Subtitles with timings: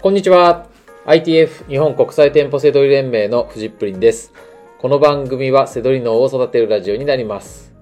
[0.00, 0.68] こんにちは。
[1.06, 4.32] ITF 日本国際店舗セドリ連盟のフジップリンです。
[4.78, 7.74] この番組はセドリ脳を育てるラジオになります。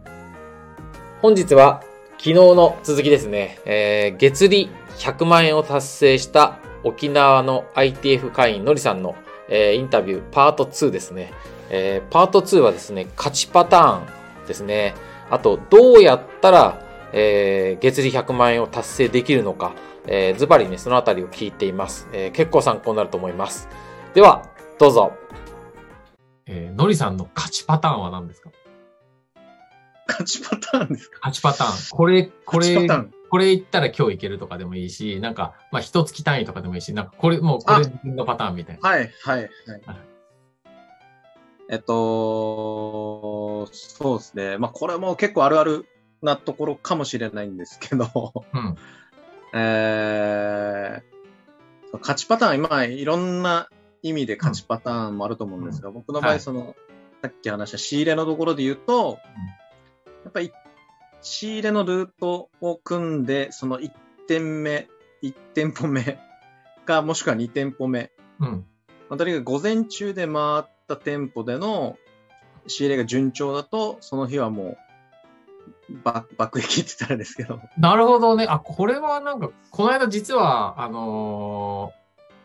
[1.21, 1.82] 本日は
[2.12, 3.59] 昨日の続きですね。
[3.66, 9.14] えー月利100万円を達成した沖縄の ITF 会員のりさんの、
[9.51, 11.35] えーインタビューパート2ですね。
[11.69, 14.95] えーパート2はですね、勝ちパターンですね。
[15.29, 16.80] あと、どうやったら、
[17.12, 19.75] えー月利100万円を達成できるのか、
[20.09, 22.09] えーズバリね、そのあたりを聞いています。
[22.13, 23.69] えー結構参考になると思います。
[24.15, 24.49] では、
[24.79, 25.13] どうぞ。
[26.46, 28.51] えーのりさんの勝ちパターンは何ですか？
[30.09, 31.19] 勝ちパターンですか？
[31.23, 31.96] 勝ちパターン。
[31.96, 32.89] これ、これ。
[33.29, 38.89] これ言ったら今日いけるとかでもいいし、なんか、まあ、一月単位とかでもいいし、なんか、これ、もう、これ自分のパターンみたいな。
[38.89, 39.48] はい、はい、はい
[39.84, 39.97] はい。
[41.69, 44.59] えっと、そうですね。
[44.59, 45.87] まあ、これも結構あるある
[46.23, 48.07] なところかもしれないんですけど、
[48.55, 48.77] うん。
[49.53, 53.69] えー、勝ちパターン、今、いろんな
[54.03, 56.41] 意味で勝ちパターンもあると思うんですが、僕の場合、はい。
[56.41, 56.75] その、
[57.23, 59.19] さっき話した仕入れのところで言うと、
[60.25, 60.53] やっぱり、
[61.23, 63.91] 仕入れのルートを組んで、その1
[64.29, 64.89] 点目、
[65.23, 66.19] 1店舗目
[66.85, 68.67] か、もしくは2店舗目、うん。
[69.09, 71.97] まあ、とにかく午前中で回った店舗での
[72.67, 74.86] 仕入れが順調だと、その日はもう、ば
[75.89, 77.61] 爆撃って言ったらですけど。
[77.79, 78.47] なるほどね。
[78.48, 81.92] あ、これはなんか、この間実は、あの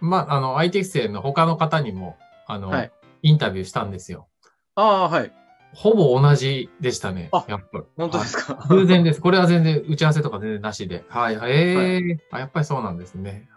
[0.02, 2.92] ーまあ、あの、ITX 生の他の方にも、あの、はい
[3.24, 4.28] インタビューしたんですよ。
[4.74, 5.32] ああ、はい。
[5.76, 7.30] ほぼ同じでしたね。
[7.32, 7.84] あやっぱ。
[7.96, 8.66] 本当ですか？
[8.68, 9.22] 偶然です。
[9.22, 11.06] これは全然打ち合わせとか全然なしで。
[11.08, 11.36] はい。
[11.44, 13.48] ええあ、やっぱりそうなんですね。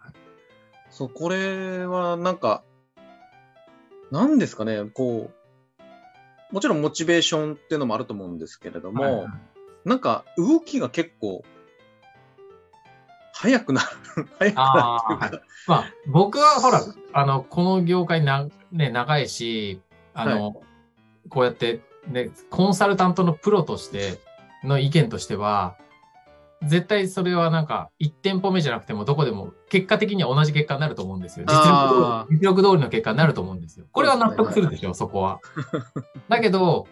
[0.91, 2.63] そう、これはなんか、
[4.11, 5.31] なんですかね、こ
[6.51, 9.29] う、もちろんモチベーションっていうのもあると思うんですけれども、はいはい
[9.85, 11.45] なんか動きが結構、
[13.35, 13.87] 速くなる。
[14.39, 16.83] 速くなるっていうか、まあ、僕はほら、
[17.13, 19.81] あの、この業界な、ね、長いし、
[20.15, 20.63] あの、
[21.29, 24.21] こうやって、ね、コンサルタントのプロとして
[24.63, 25.77] の意見としては、
[26.63, 31.47] 絶対それはなんか、1店舗目じゃなくてもどこでも、結果的には同じ結果になると思うんですよ。
[31.47, 33.87] 実あ力実力通りの結果になると思うんですよ。
[33.93, 35.41] これは納得するでしょ、そこは。
[36.29, 36.87] だけど、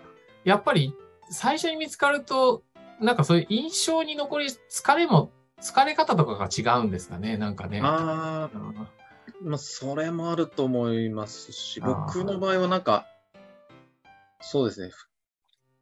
[0.44, 0.94] やっぱり、
[1.30, 2.62] 最初に見つかると、
[3.00, 5.30] なんかそういう印象に残り、疲れも、
[5.60, 7.80] 疲れ方とかが違うんですかね、なんかね。
[7.82, 8.88] ああ、うん
[9.42, 13.06] まあ、それもあると思いますし、僕の場合はなんか、
[14.41, 14.92] そうですね。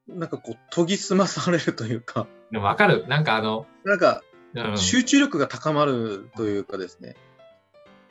[0.08, 3.06] なんかこう、研ぎ澄まされるというか、でもわかる。
[3.08, 4.22] なんかあの、なんか
[4.54, 7.14] うん、集中力が高まるというかですね。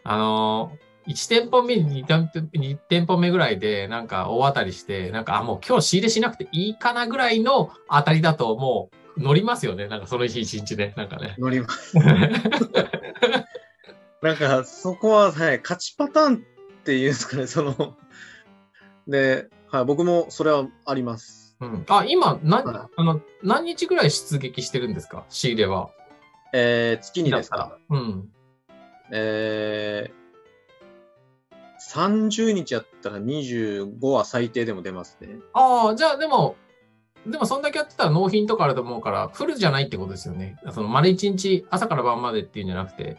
[0.03, 9.87] あのー、1店舗目、2店舗二店舗目ぐらいで、なんか大当たりして、なんか、あ、もう今日仕入れしなくていいかなぐらいの当たりだと、もう乗りますよね。
[9.87, 10.93] なんかその日一日ね。
[10.95, 11.35] なんかね。
[11.39, 11.97] 乗ります。
[14.21, 16.39] なんか、そこは、はい、勝ちパターンっ
[16.83, 17.95] ていうんですかね、その、
[19.07, 21.55] で、はい、僕もそれはあります。
[21.61, 25.25] うん、あ、今、な、はいあの、何日ぐらい出撃してるんですか？
[25.29, 25.89] 仕入れは。
[26.53, 27.77] えー、月にですか？
[27.89, 28.29] うん。
[29.11, 30.13] えー、
[31.79, 35.37] 30日やったら25は最低でも出ますね。
[35.53, 36.55] ああ、じゃあでも、
[37.25, 40.57] でもそんだけやってたら納品とかあると思うから、フルじゃないってことですよね。
[40.71, 43.17] その丸一日、朝から晩までっていうんじゃなくて、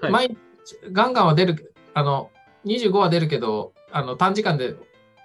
[0.00, 0.36] はい毎日、
[0.92, 2.30] ガンガンは出る、あの、
[2.66, 4.74] 25は出るけど、あの、短時間で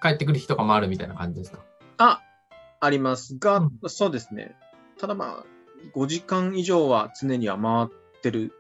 [0.02, 1.60] 帰ってくる日とかもあるみたいな感じですか？
[1.98, 2.22] あ、
[2.80, 4.56] ありますが、うんそうですね。
[5.00, 5.46] ただまあ、
[5.96, 8.54] 5時間以上は常には回ってる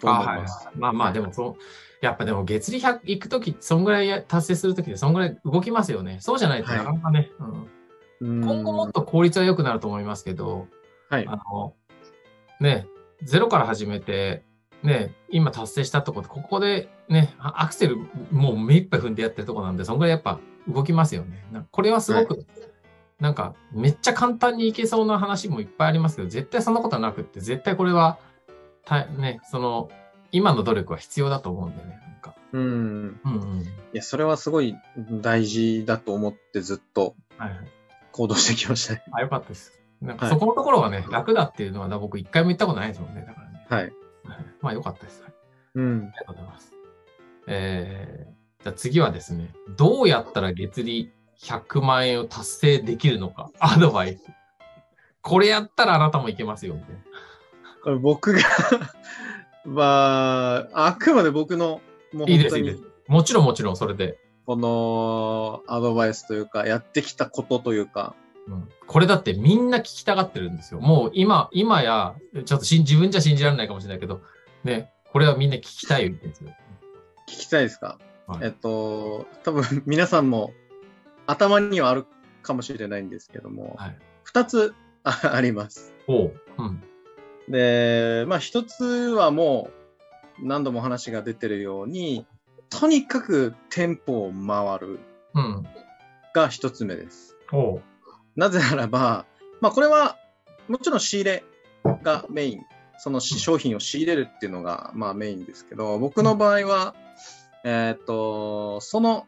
[0.00, 0.68] と思います。
[0.76, 1.54] まあまあ、でもそう、
[2.00, 6.18] やっぱでも月利100行くとき、そんぐらいや達成するときで、そんぐらい動きますよね。
[6.20, 7.70] そうじゃないとはいなかなかね、うんうん
[8.20, 10.66] 今後もっと効率は良くなると思いますけど、
[11.08, 11.26] はい。
[11.26, 11.74] あの、
[12.60, 12.86] ね、
[13.22, 14.42] ゼロから始めて、
[14.82, 17.96] ね、今達成したところ、ここでね、あアクセル
[18.30, 20.38] もう目いっぱい踏んでやってるとこなんで、そんぐらいやっぱ
[20.68, 21.42] 動きますよね。
[21.70, 22.46] これはすごく、
[23.18, 28.18] なんかめっちゃ簡単にいけそうな話もいっぱいありますけど、絶対そんなことはなくって、絶対これは、
[28.84, 29.90] たね、その、
[30.32, 32.34] 今の努力は必要だと思うんでね、なんか。
[32.52, 32.62] うん。
[32.62, 33.60] うんうん。
[33.62, 37.58] いや、それはすごい大事だと思ってずっとはいはい。
[38.12, 39.02] 行動してきましたね。
[39.12, 39.80] あ、よかったです。
[40.02, 43.66] なんかはいそこのところはね、楽だっていうのは僕一回も言ったことないですもんね、だからね。
[43.68, 43.82] はい。
[43.82, 43.92] はい
[44.60, 45.22] まあよかったです。
[45.22, 45.32] はい
[45.76, 46.12] うん。
[46.14, 46.72] ありがとうございます。
[47.46, 51.10] えー、じゃあ次はですね、どうやったら月利
[51.40, 54.24] 100万円を達成できるのか、アドバイス。
[55.22, 57.00] これやったらあなたもいけますよ、みたいな。
[57.82, 58.40] こ れ僕が
[59.64, 61.80] まあ、あくまで僕の、
[62.12, 62.82] もういいです、いいです。
[63.08, 64.18] もちろんもちろん、それで。
[64.46, 68.14] このアドバイスというか、やってきたことというか、
[68.48, 70.80] うん、これだってみんな聞きたがってるんですよ。
[70.80, 74.22] もう今、今や、ちょっと自分じゃ信じられないかもしれないけど、
[74.64, 76.50] ね、これはみんな聞きたいんですよ。
[77.28, 80.52] 聞きたいですか、はいえっと、多分皆さんも
[81.26, 82.06] 頭にはある
[82.42, 83.98] かもしれないんですけども、はい。
[84.24, 84.74] 二つ
[85.04, 85.94] ああります。
[86.08, 86.34] おう。
[86.58, 86.82] うん。
[87.50, 89.70] で、まあ一つはも
[90.40, 92.26] う何度も話が出てるように、
[92.70, 95.00] とにかく店舗を回る
[95.34, 95.66] うん。
[96.32, 97.36] が一つ目です。
[97.52, 97.82] おう。
[98.36, 99.26] なぜならば、
[99.60, 100.16] まあこれは
[100.68, 101.44] もちろん仕入れ
[102.02, 102.60] がメイン、
[102.98, 106.94] そのし商品を仕入れるっていうのがまあメインですけど、僕の場合は、
[107.64, 109.26] えーっと、その、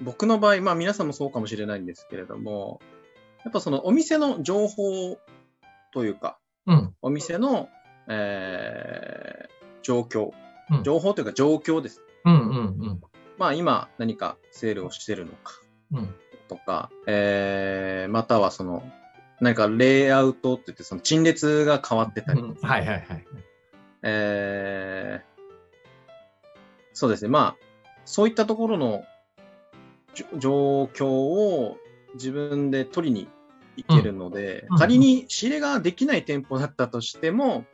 [0.00, 2.80] 僕の場合、まあ皆さんもそうかもしれないんですけれども、
[3.44, 5.18] やっぱそのお店の情報
[5.92, 6.41] というか、うん。
[7.02, 7.68] お店の、
[8.08, 9.52] えー
[9.82, 10.30] 状況
[10.70, 12.00] う、ん情報というか状況です。
[12.24, 12.60] うんうんう
[12.92, 13.00] ん。
[13.36, 15.60] まあ今何かセールをしてるのか
[15.92, 16.14] うん。
[16.48, 18.84] とか、えーまたはその
[19.40, 23.04] 何かレイアウトって言ってその陳列が変わってたり、うんはいはいはい。
[24.04, 25.32] えー
[26.94, 27.30] そうですね。
[27.30, 27.66] まあ
[28.04, 29.04] そういったところの
[30.38, 31.78] 状況を
[32.14, 33.28] 自分で取りに
[33.76, 37.64] 行けるので、うん仮に仕入れができない店舗だったとしても、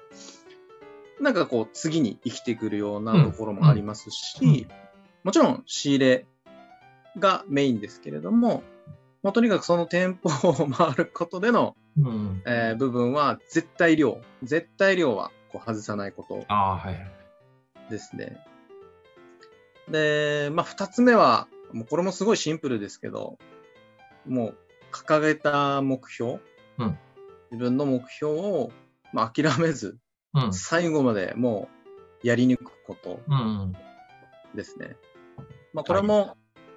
[1.21, 4.67] なんかこう次に生きてくるようなところもありますし、
[5.25, 6.27] もちろん仕入れ
[7.19, 8.63] がメインですけれども、
[9.23, 12.43] もうとにかくその店舗を回ることでの、うん。
[12.47, 17.11] えー部分は絶対量、絶対量はこう外さないことああ、はいはい。
[17.91, 18.39] ですね。
[19.89, 23.39] で、まあ、二つ目は、もうこれもすごいシンプルですけど、
[24.27, 24.59] もう
[24.93, 26.41] 掲げた目標、
[26.79, 26.99] うん
[27.51, 28.73] 自分の目標を、
[29.13, 29.97] まあ、諦めず、
[30.35, 30.53] うん。
[30.53, 31.69] 最後までも
[32.23, 33.75] うやり抜くことうん。
[34.55, 34.97] ですね。
[35.73, 36.37] まあ、これも、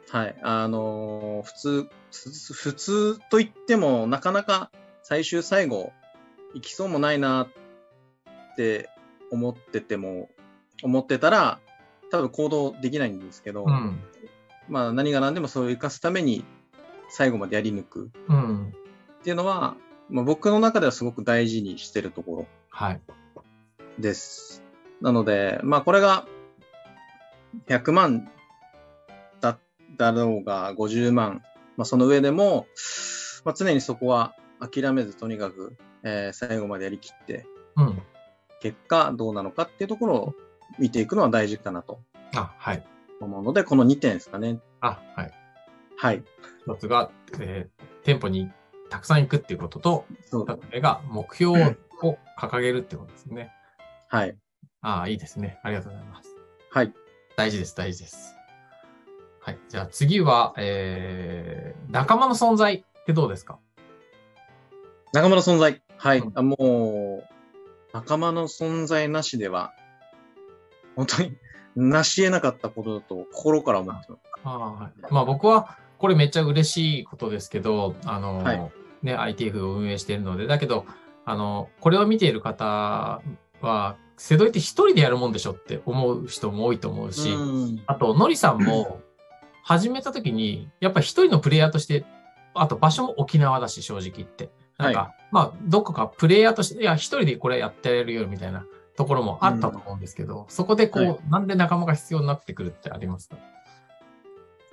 [0.09, 4.71] はい、あのー普通、ふ普通と言っても、なかなか
[5.03, 5.91] 最終最後、
[6.53, 7.47] 行きそうもないな
[8.53, 8.89] って
[9.29, 10.29] 思ってても、
[10.83, 11.59] 思ってたら、
[12.11, 13.99] 多分行動できないんですけど、うん。
[14.69, 16.45] まあ何が何でもそれを生かすために
[17.11, 18.73] 最後までやり抜くうん。
[19.19, 19.75] っていうのは、
[20.09, 23.01] まあ、僕の中ではすごく大事にしてるところはい。
[23.99, 24.63] です。
[25.01, 26.25] なので、まあこれが
[27.67, 28.29] 100万
[29.41, 29.59] だ
[29.97, 31.43] だろうが50万、
[31.77, 32.67] まあその上でも、
[33.43, 38.01] まあ、常にそこは諦めずとにかく、えー最後までやりきって、うん。
[38.61, 40.33] 結果どうなのかっていうところを
[40.79, 41.99] 見ていくのは大事かなと
[42.35, 42.83] あ、はい。
[43.19, 44.59] 思うので、この2点ですかね。
[44.79, 45.40] あ、はい。
[46.01, 46.23] はい。
[46.65, 48.51] 一つが、えー店舗に
[48.89, 53.51] たくさん行くっていうことと、そう二つ目が目標を掲げるってことですね。
[54.07, 54.35] はい。
[54.81, 55.59] ああ、いいですね。
[55.61, 56.35] ありがとうございます。
[56.71, 56.91] はい。
[57.37, 58.35] 大事です、大事です。
[59.39, 59.59] はい。
[59.69, 63.59] じゃあ次は、えー、仲間の存在ってどうですか？
[65.13, 65.83] 仲間の存在。
[65.97, 66.17] はい。
[66.17, 67.27] うんあもう、
[67.93, 69.73] 仲間の存在なしでは、
[70.95, 71.37] 本当に、
[71.75, 74.21] 成し得なかったことだと心から思ってます。
[74.43, 74.91] ああはい。
[75.13, 78.71] まあ僕は、これめっちゃ嬉しいことですけど、あの、はい。
[79.03, 80.85] ね、ITF を運営しているので、だけど、
[81.25, 83.21] あの、これを見ている方
[83.61, 87.83] は、瀬戸井って一人でやるもんでしょって思う人も多いと思うし、うん。
[87.85, 88.99] あと、のりさんも、
[89.63, 92.03] 始めた時に、やっぱ一人のプレイヤーとして、
[92.55, 94.49] あと場所も沖縄だし、正直言って。
[94.77, 98.65] なんか、はまあ、どこかプレイヤーとして、いや、一人でこれやってやれるよ、みたいな
[98.95, 101.19] ところもあったと思うんですけど、そこでこう、はい。
[101.29, 103.37] なんで仲間が必要になってくるってありますか？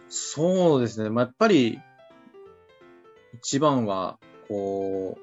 [0.08, 1.10] そうですね。
[1.10, 1.80] まあ、やっぱり、
[3.34, 5.20] 一番は、こう、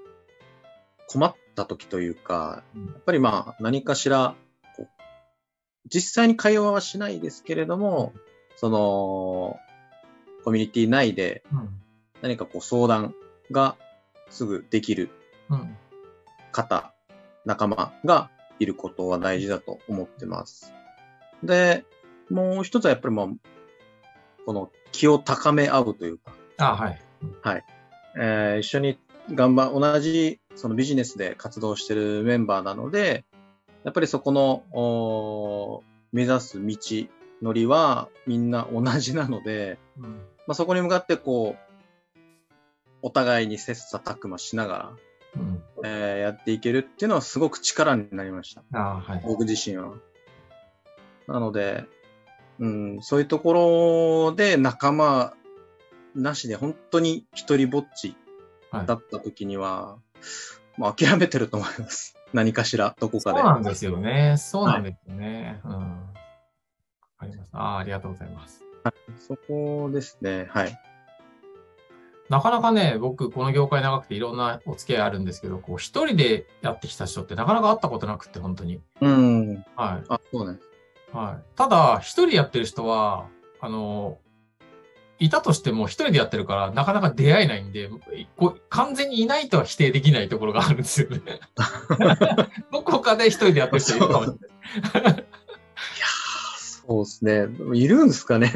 [1.07, 4.35] 困った時というか、うんやっぱりまあ、何かしら、
[5.87, 8.13] 実際に会話はしないですけれども、
[8.55, 9.59] その、
[10.43, 11.69] コミュニティ内でうん。
[12.21, 13.13] 何かこう相談
[13.51, 13.75] が
[14.29, 15.09] すぐできる
[15.49, 15.77] うん。
[16.51, 16.93] 方、
[17.45, 20.73] 仲間がいることは大事だと思ってます。
[21.43, 21.85] で、
[22.29, 23.27] もう一つはやっぱりまあ、
[24.45, 27.65] この気を高め合うというか、あはい。
[28.17, 28.97] えー一緒に
[29.33, 33.25] 頑張、同じそのビジネスで活動してるメンバーなので、
[33.83, 36.77] やっぱりそこの、目指す道
[37.41, 40.03] のりはみんな同じなので、うん。
[40.47, 42.19] まあ、そこに向かってこう、
[43.01, 44.91] お互いに切磋琢磨しながら、
[45.35, 45.63] うん。
[45.83, 48.63] えーやっていけるっていうのはすごく力になりました。
[48.73, 49.21] あはい。
[49.25, 49.93] 僕自身は。
[51.27, 51.85] なので、
[52.59, 55.33] うん、そういうところで仲間
[56.15, 58.15] なしで本当に一人ぼっち
[58.71, 59.97] はいだった時には、
[60.77, 62.15] もう諦めてると思います。
[62.33, 63.39] 何かしら、どこかで。
[63.39, 64.35] そうなんですよね。
[64.37, 65.61] そうなんですよね。
[65.63, 65.71] うん。
[65.71, 65.79] わ
[67.19, 67.49] かります。
[67.53, 68.63] ああ、ありがとうございます。
[69.17, 70.47] そこですね。
[70.49, 70.79] はい。
[72.29, 78.81] なかなかね、僕、この業界長くていろんなお付き合いあるんですけど、こう、一人でやってきた人ってなかなか会ったことなくって、本当に。
[78.99, 79.55] うん。
[79.75, 80.03] はい。
[80.09, 80.59] あ、そうね。
[81.11, 81.43] はい。
[81.55, 83.27] ただ、一人やってる人は、
[83.59, 84.17] あの、
[85.17, 87.89] いたとしても一人でやってるから、なかなか出会えないんで、
[88.37, 91.21] こう完全にいないとは否定できないところがあるんですよね。
[92.71, 94.31] どこかで一人でやってる人いるかもし
[94.93, 95.13] れない。
[95.13, 95.25] いやー
[96.87, 97.47] そうですね。
[97.73, 98.51] いるんですかね。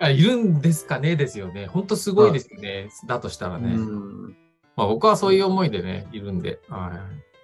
[0.00, 1.66] あいるんですかねですよね。
[1.66, 2.90] 本当すごいですよね。
[3.06, 3.74] だとしたらね。
[3.74, 4.36] うん。
[4.76, 6.60] まあ僕はそういう思いでね、いるんで。
[6.68, 6.92] は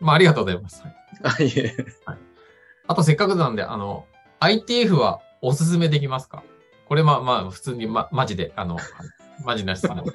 [0.01, 0.05] い。
[0.05, 0.83] まあありがとうございます。
[0.83, 1.75] はいあ、いえ。
[2.87, 4.07] あとせっかくなんで、あの、
[4.41, 6.43] ITF はおすすめできますか？
[6.89, 8.79] これまあまあ普通にま、マジで、あの、
[9.45, 10.13] マジなしさんでも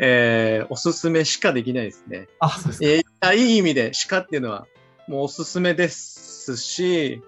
[0.00, 2.28] えー、おすすめしかできないですね。
[2.40, 2.86] あ、そうですか。
[2.86, 4.66] えーあいい意味で、しかっていうのは、
[5.08, 7.20] もうおすすめですし、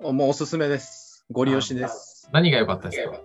[0.00, 1.24] おもうおすすめです。
[1.30, 2.28] ご利用しです。
[2.32, 3.20] 何が良かったですか？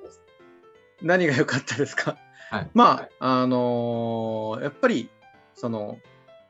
[1.02, 2.18] 何が良かったですか、
[2.52, 5.10] はいまあ、あのーやっぱり、
[5.56, 5.98] その、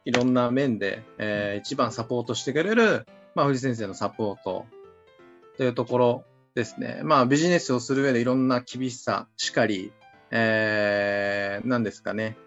[0.06, 3.06] いろんな面で、えー一番サポートしてくれる、
[3.36, 4.66] まあ、藤先生のサポート
[5.58, 6.24] というところ
[6.56, 7.02] ですね。
[7.04, 9.92] まあ、ビジネスをする上でいろんな厳しさしかり、
[10.32, 12.38] えー、なんですかね。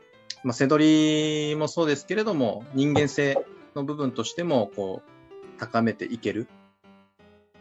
[0.42, 6.48] まあ、背取りもそうですけれども、人間性の部分としても、こう、高めていける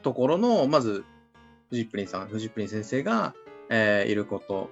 [0.02, 1.06] ところの、まず、
[1.70, 3.34] フジプリンさん、フジプリン先生が、
[3.70, 4.70] えーいること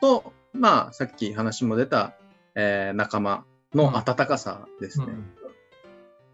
[0.00, 2.14] と、まあ、さっき話も出た、
[2.54, 5.06] えー仲間の温かさですね。
[5.08, 5.43] うん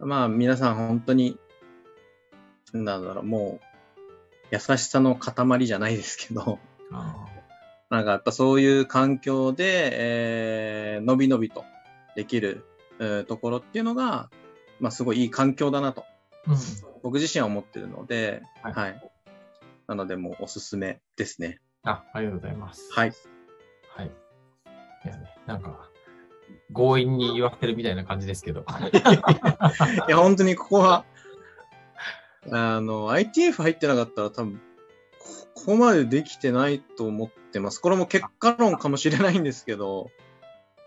[0.00, 1.38] まあ、皆さん本当に、
[2.72, 3.70] なんだろう、もう、
[4.50, 6.58] 優しさの塊じゃないですけど、
[6.92, 7.26] あ
[7.90, 11.64] なんかやっぱそういう環境で、えー、のびのびと
[12.14, 12.64] できる、
[13.00, 14.30] えーところっていうのが、
[14.78, 18.94] まあすごいいい環境だなと、ーうん僕自身は思ってるので、ははいい。
[19.88, 21.60] なのでもうおすすめですね。
[21.82, 22.92] あ、ありがとうございます。
[22.92, 23.12] はい。
[23.96, 24.06] はい。
[24.06, 25.89] いやね、なんか、
[26.74, 28.64] 強引に言わせてるみたいな感じですけど。
[30.08, 31.04] いや、本当にここは、
[32.50, 34.60] あの、ITF 入ってなかったら多分、
[35.54, 37.80] ここまでできてないと思ってます。
[37.80, 40.10] これも結果論かもしれないんですけど、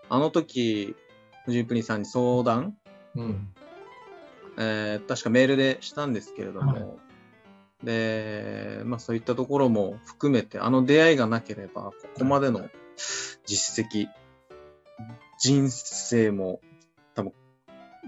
[0.08, 0.96] あの時、
[1.44, 2.76] 藤井プリンさんに相談、
[3.14, 3.54] うん。
[4.56, 7.04] えー確かメールでしたんですけれども、はい
[7.84, 12.68] で、まあそういったところも含めて、あの出会いがなければ、ここまでの
[13.46, 14.08] 実績、
[15.38, 16.60] 人生も
[17.14, 17.32] 多分、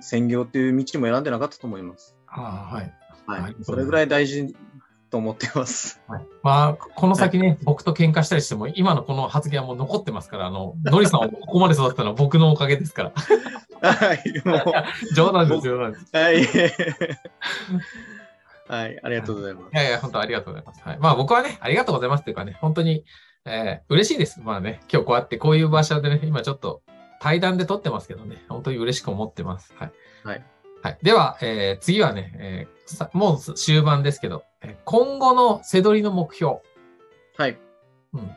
[0.00, 2.16] 専業という道も選んでなかったと思います。
[2.26, 2.92] ああ、はい。
[3.26, 3.56] ははいい。
[3.62, 4.54] それぐらい大事
[5.11, 6.00] と思ってます。
[6.09, 13.12] はい、まあ、この先ね、僕と喧嘩したりしても、今のこの発言はもう残ってますから、あの、ノリさんをここまで育てたのは僕のおかげですから。
[13.83, 14.42] はい。
[14.45, 16.06] もう、冗談です、冗談です。
[16.12, 16.47] はい。
[18.68, 19.00] はい。
[19.02, 19.73] ありがとうございます。
[19.73, 20.83] いやいや、本当ありがとうございます。
[20.83, 20.99] はい。
[20.99, 23.04] まあ僕はね、ありがとうございますというかね、本当に、
[23.45, 24.40] えー嬉しいです。
[24.40, 26.83] まあね、今日こうやってこういう場所でね、今ちょっと
[27.26, 29.75] 対談で撮ってますけどね、本当に嬉しく思ってます。
[29.76, 29.92] はい。
[30.23, 30.45] はい。
[30.80, 30.99] はい。
[31.02, 36.59] では、えー次はね、えーさもう終盤ですけど、えー今後の背取りの目標。
[37.37, 37.59] はい。
[38.12, 38.30] うん。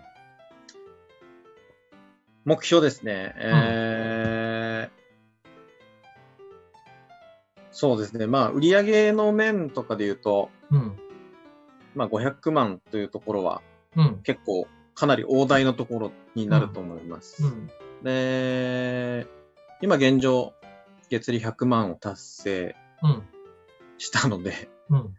[2.46, 3.36] 目標ですね。
[3.38, 5.00] えー
[7.72, 8.26] そうですね。
[8.26, 11.00] まあ、売上の面とかで言うと、うん。
[11.94, 13.62] まあ、500万というところは
[13.96, 14.20] うん。
[14.24, 17.44] 結構かなり大台のところになると思います。
[17.44, 17.70] うん。
[18.04, 19.28] で、
[19.82, 20.54] 今現状、
[21.10, 23.24] 月利100万を達成うん。
[23.98, 25.16] したので、うん。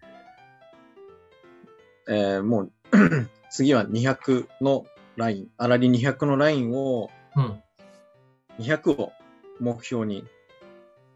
[2.08, 2.72] えーもう
[3.50, 4.84] 次は200の
[5.16, 7.62] ライン、あらり200のラインを、うん。
[8.58, 9.12] 200を
[9.58, 10.24] 目標に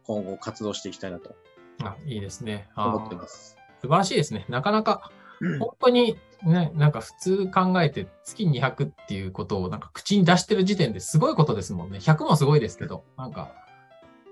[0.05, 1.35] 今後活動していきたいなと
[1.83, 2.69] あ、いいですね。
[2.77, 3.57] 思ってます。
[3.81, 4.47] 素晴らしいですね。
[4.49, 5.11] なかなか、
[5.59, 11.99] 本当にね、なんか普通考えて月200っていうことをなんか口に出してる時点ですごいことですもんね。
[11.99, 13.53] 100もすごいですけど、なんか、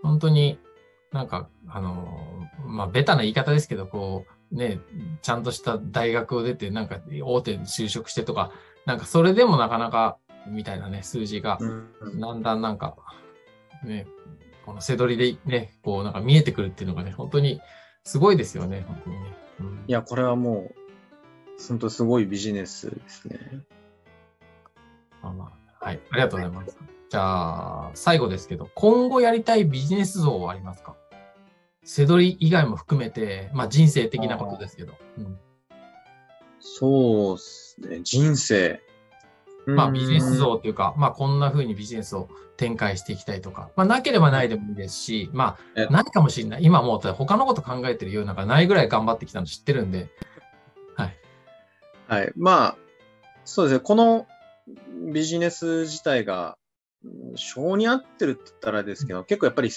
[0.03, 0.59] 本当に
[1.13, 4.81] なんか、あのーまあ、ベタな言い方ですけど、こう、ね、
[5.23, 8.51] ちゃんとした大学を出て、なんか大手に就職してとか、
[8.87, 12.97] なんかそれでもなかなか、みたいなね、数字が、うんだんだんなんか、
[13.85, 14.07] ね、
[14.65, 17.61] この背取りでね、こうなんか見えてくるっていうのがね、本当に
[18.05, 19.37] すごいですよね、本当にね。
[19.61, 20.82] うんいや、これはもう、
[21.69, 23.39] 本当すごいビジネスですね。
[25.23, 26.77] まあまあ、はい、ありがとうございます。
[27.09, 30.97] じゃあ、最後ですけど、今後やりたいビジネス像はありますか？
[31.85, 34.95] 背取り以外も含めて、まあ人生的なことですけど。
[35.19, 35.39] うん
[36.65, 38.01] そうですね。
[38.05, 38.81] 人生。
[39.67, 46.65] まあビジネスうん像っていうか、まあこんな風にビジネスを展開していきたいとか、まあなければないでもいいですし、まえあないかもしれない。
[46.65, 50.09] 今もう他のこと考えてるようなんかないぐらい頑張ってきたの知ってるんで、はい。
[52.09, 52.33] はい。
[52.37, 52.77] まあ、
[53.45, 53.81] そうですね。
[53.81, 54.27] この
[55.13, 56.63] ビジネス自体が、うん
[57.35, 59.75] 性に合ってるって言ったらですけど、結構やっぱり好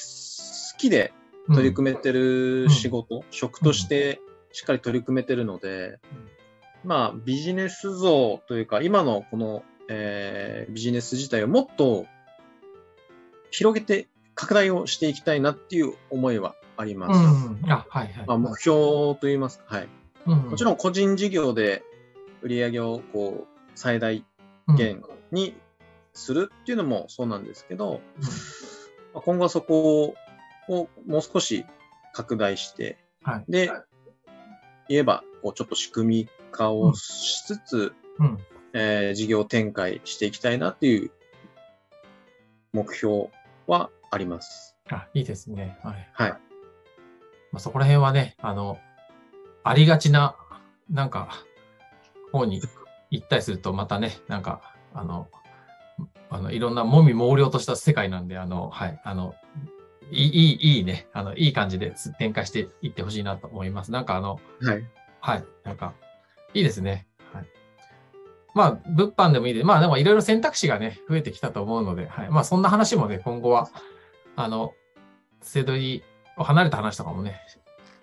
[0.77, 1.11] きで
[1.47, 5.99] 取り組めてる仕事、職としてしっかり取り組めてるので、
[6.83, 12.05] まあ、ビジネス像というか、今のこの、えービジネス自体をもっと
[13.49, 17.17] 広げて、拡大をしていきたいなっていう思いはあります。
[17.17, 17.71] うん。
[17.71, 18.25] あ、はいはい。
[18.27, 19.87] まあ、目標といいますか、はい。
[20.27, 21.83] うんもちろん個人事業で
[22.45, 24.23] 売り上げをこう最大
[24.77, 25.55] 限に
[26.13, 28.01] するっていうのもそうなんですけど、
[29.15, 30.15] まあ今後はそこ
[30.69, 31.65] をもう少し
[32.13, 33.71] 拡大して、はいで、
[34.87, 38.25] 言えばこうちょっと仕組み化をしつつ、うん。
[38.27, 38.39] うん。
[38.73, 41.09] えー事業展開していきたいなっていう
[42.73, 43.29] 目標
[43.65, 44.75] はあります。
[44.91, 45.79] あ、いいですね。
[45.81, 46.09] はい。
[46.13, 46.29] はい。
[46.31, 46.37] ま
[47.53, 48.77] あ、そこら辺はね、あの、
[49.63, 50.35] ありがちな、
[50.91, 51.29] なんか、
[52.31, 52.61] 方に
[53.11, 55.27] 行ったりすると、またね、なんか、あの、
[56.29, 59.35] あの、いろんなもみ猛量とした世界なんで、あの、はい、あの、
[60.11, 63.91] いい、いい、ね、あの、いい感じで展開していってほしいなと思います。
[63.91, 64.83] なんかあの、はい。
[65.19, 65.43] はい。
[65.63, 65.93] なんか、
[66.53, 67.07] いいですね。
[67.33, 67.45] はい。
[68.53, 72.29] まあ、物販でもいいで、まあでもいろいろ選択肢がね、増えてきたと思うので、はい。
[72.29, 73.69] まあそんな話もね、今後は、
[74.35, 74.73] あの、
[75.41, 76.03] セドリ
[76.37, 77.41] を離れた話とかもね、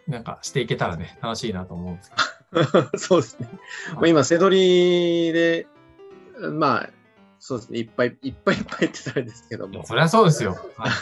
[0.09, 2.17] なんかしていけたらね、楽しいなと思うんですけ
[2.97, 3.49] そうですね。
[3.95, 5.67] まあ、今、セドリで、
[6.53, 6.91] まあ、
[7.39, 7.79] そうですね。
[7.79, 9.87] いっぱいいっぱいいっぱい言ってたらですけどもど。。
[9.87, 10.57] そりゃそうですよ。
[10.77, 10.93] はい。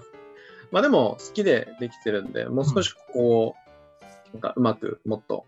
[0.70, 3.54] まあでも好きでできてるんで、もう少しここを、
[4.32, 5.46] なんかうまくもっと、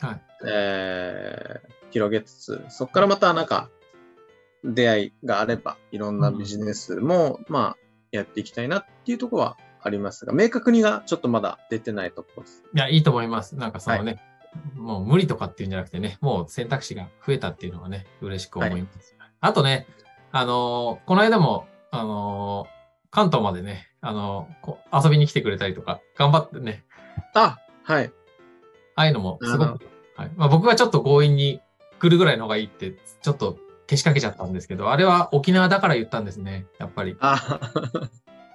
[0.00, 3.68] はいえー広げつつ、そこからまたなんか
[4.64, 7.76] 出会いがあれば、いろんなビジネスも、まあ
[8.10, 12.64] やっていきたいなっていうところはありますが、明確にがちょっとまだ出てないところです。
[12.74, 13.56] いや、いいと思います。
[13.56, 14.20] なんかそのね、
[14.74, 19.16] もう無理とかっていうんじゃなくてね、もう選択肢が増えたっていうのはね、嬉しく思います。
[19.40, 19.86] あとね、
[20.30, 26.84] あのーこの間も、あのー関東までね、あのーこ遊びに来てくれたりとか、頑張ってね、
[27.34, 28.12] あ、はい。
[28.94, 31.60] ああいうのもすごく、はいまあ、僕がちょっと強引に
[31.98, 37.16] 来るぐらいの方がいいって、ちょっとけしかけちゃったんですけど、あれは沖縄だから言ったんですね、やっぱり。
[37.20, 37.60] あ、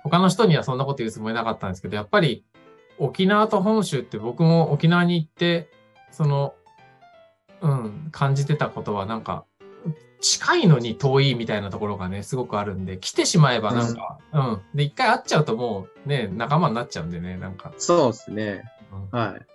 [0.03, 2.45] 他の人にはそんなこと言うつもりなかったんですけど、やっぱり
[2.97, 5.69] 沖縄と本州って僕も沖縄に行って、
[6.11, 6.53] その、
[7.61, 9.45] うん、感じてたことはなんか、
[10.19, 14.61] 近いのに遠いみたいなところがね、すごくあるんで、来てしまえばなんか、うん。
[14.73, 18.63] で、一回会っちゃうともうね、仲間になっちゃうんでね、なんか、そうですね。
[18.91, 19.45] うんはい。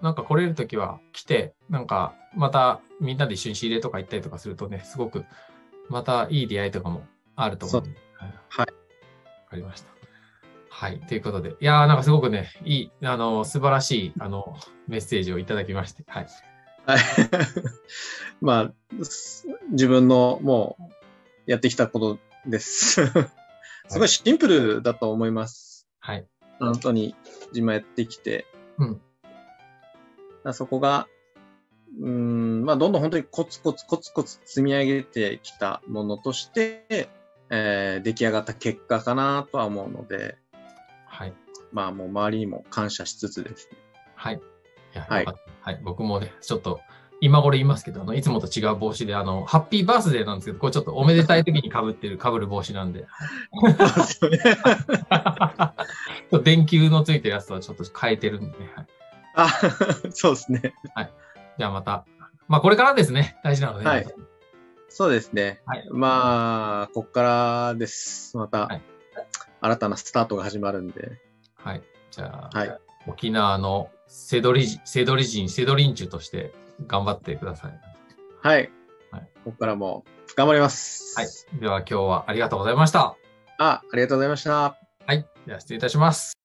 [0.00, 5.24] なんか来れるときは来て、なんかまたみんなで一緒に仕入れとか行ったりとかするとね、すごく
[5.88, 7.04] またいい出会いとかも
[7.34, 7.82] あると思う。
[7.82, 8.34] はい。
[8.48, 8.66] はいわ
[9.50, 10.01] かりました。
[10.74, 10.98] はい。
[11.00, 14.56] ということで、いやーなんかすごくね、いい、あの、素晴らしい、あの、
[14.88, 16.26] メッセージをいただきまして、はい。
[16.86, 17.00] はい。
[18.40, 23.06] まあ、す自分のもうやってきたことです。
[23.86, 25.86] すごいシンプルだと思います。
[26.00, 26.26] はい。
[26.58, 27.14] 本当に
[27.48, 28.46] 自分やってきて。
[28.78, 30.54] うん。
[30.54, 31.06] そこが、
[32.00, 37.10] うーん、まあ、どんどん本当にコツコツコツコツ積み上げてきたものとして、
[37.50, 40.38] えー出来上がった結果かなとは思うので、
[41.12, 41.34] はい。
[41.72, 43.78] まあもう周りにも感謝しつつですね。
[44.16, 44.36] はい。
[44.36, 44.38] い
[44.94, 45.26] や、はい
[45.60, 45.80] はい。
[45.84, 46.80] 僕もね、ちょっと、
[47.20, 53.06] 今頃言いますけど、あの、いつもと違う帽子で、あの、ハッピーバースデーなんですけど、これちょっとおめでたい時に被ってる、被る帽子なんで、
[54.20, 56.42] そうですよね。
[56.42, 58.72] 電球のついてるやつとはちょっと変えてるんでね。
[58.74, 58.86] はい、
[59.36, 59.48] あ、
[60.10, 60.74] そうですね。
[61.58, 62.06] じゃあまた、
[62.48, 64.06] まあこれからですね、大事なので、はい
[64.94, 65.62] そうですね。
[65.64, 68.36] はいまあ、こっからです。
[68.36, 68.82] また、はい
[69.62, 71.20] 新たなスタートが始まるんで。
[71.54, 71.82] はい。
[72.10, 72.78] じゃあ、はい。
[73.06, 76.52] 沖縄のセドリ、セドリ人、セドリンチュとして
[76.86, 77.80] 頑張ってください。
[78.42, 78.70] はい。
[79.10, 80.04] はいここからも
[80.36, 81.18] 頑張ります。
[81.18, 81.60] はい。
[81.60, 83.16] では今日はありがとうございました。
[83.58, 84.76] あ、ありがとうございました。
[85.06, 85.26] はい。
[85.46, 86.41] では失礼いたします。